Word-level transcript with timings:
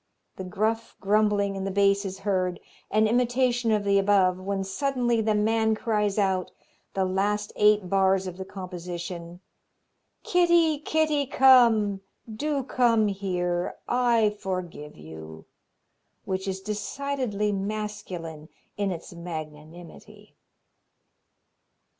The 0.37 0.43
gruff 0.43 0.95
grumbling 0.99 1.55
in 1.55 1.63
the 1.63 1.69
bass 1.69 2.05
is 2.05 2.21
heard, 2.21 2.59
an 2.89 3.07
imitation 3.07 3.71
of 3.71 3.83
the 3.83 3.99
above, 3.99 4.39
when 4.39 4.63
suddenly 4.63 5.21
the 5.21 5.35
man 5.35 5.75
cries 5.75 6.17
out, 6.17 6.49
the 6.95 7.05
last 7.05 7.53
eight 7.55 7.87
bars 7.87 8.25
of 8.25 8.37
the 8.37 8.43
composition: 8.43 9.41
"Kitty, 10.23 10.79
Kitty 10.79 11.27
come 11.27 12.01
do 12.27 12.63
come 12.63 13.09
here, 13.09 13.75
I 13.87 14.35
forgive 14.39 14.97
you," 14.97 15.45
which 16.25 16.47
is 16.47 16.61
decidedly 16.61 17.51
masculine 17.51 18.49
in 18.77 18.89
its 18.89 19.13
magnanimity. 19.13 20.35